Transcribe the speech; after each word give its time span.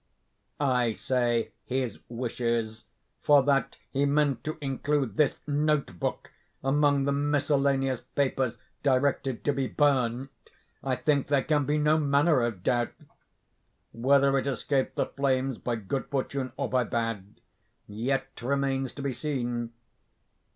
I 0.59 0.93
say 0.93 1.51
'his 1.63 1.99
wishes,' 2.09 2.85
for 3.21 3.43
that 3.43 3.77
he 3.91 4.03
meant 4.05 4.43
to 4.45 4.57
include 4.59 5.13
this 5.13 5.37
note 5.45 5.99
book 5.99 6.31
among 6.63 7.03
the 7.03 7.11
miscellaneous 7.11 8.01
papers 8.15 8.57
directed 8.81 9.43
'to 9.45 9.53
be 9.53 9.67
burnt,' 9.67 10.31
I 10.83 10.95
think 10.95 11.27
there 11.27 11.43
can 11.43 11.65
be 11.65 11.77
no 11.77 11.99
manner 11.99 12.41
of 12.41 12.63
doubt. 12.63 12.93
Whether 13.91 14.35
it 14.39 14.47
escaped 14.47 14.95
the 14.95 15.05
flames 15.05 15.59
by 15.59 15.75
good 15.75 16.07
fortune 16.09 16.51
or 16.57 16.67
by 16.67 16.83
bad, 16.85 17.39
yet 17.85 18.41
remains 18.41 18.93
to 18.93 19.03
be 19.03 19.13
seen. 19.13 19.71